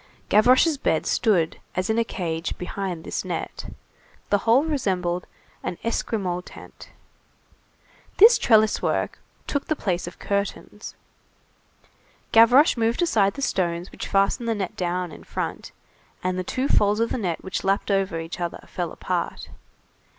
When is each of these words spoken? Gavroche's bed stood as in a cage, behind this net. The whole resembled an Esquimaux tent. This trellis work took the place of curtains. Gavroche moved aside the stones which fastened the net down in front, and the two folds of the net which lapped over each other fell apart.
Gavroche's 0.29 0.79
bed 0.79 1.05
stood 1.05 1.59
as 1.75 1.87
in 1.87 1.99
a 1.99 2.03
cage, 2.03 2.57
behind 2.57 3.03
this 3.03 3.23
net. 3.23 3.71
The 4.31 4.39
whole 4.39 4.63
resembled 4.63 5.27
an 5.61 5.77
Esquimaux 5.83 6.41
tent. 6.41 6.89
This 8.17 8.39
trellis 8.39 8.81
work 8.81 9.19
took 9.45 9.67
the 9.67 9.75
place 9.75 10.07
of 10.07 10.17
curtains. 10.17 10.95
Gavroche 12.31 12.77
moved 12.77 13.03
aside 13.03 13.35
the 13.35 13.43
stones 13.43 13.91
which 13.91 14.07
fastened 14.07 14.49
the 14.49 14.55
net 14.55 14.75
down 14.75 15.11
in 15.11 15.23
front, 15.23 15.71
and 16.23 16.35
the 16.35 16.43
two 16.43 16.67
folds 16.67 16.99
of 16.99 17.11
the 17.11 17.19
net 17.19 17.43
which 17.43 17.63
lapped 17.63 17.91
over 17.91 18.19
each 18.19 18.39
other 18.39 18.65
fell 18.67 18.91
apart. 18.91 19.51